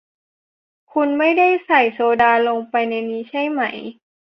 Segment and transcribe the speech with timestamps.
[0.93, 3.61] คุณไม่ได้ใส่โซดาลงไปในนี้ใช่ไหม